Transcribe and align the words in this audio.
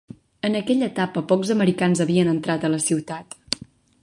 En 0.47 0.55
aquella 0.59 0.87
etapa, 0.93 1.23
pocs 1.33 1.53
americans 1.57 2.03
havien 2.07 2.35
entrat 2.35 2.67
a 2.67 2.73
la 2.77 2.81
ciutat. 2.91 3.41